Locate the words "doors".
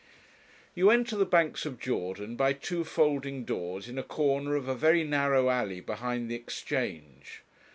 3.45-3.87